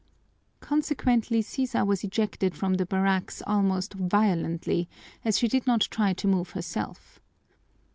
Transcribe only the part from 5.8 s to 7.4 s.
try to move herself.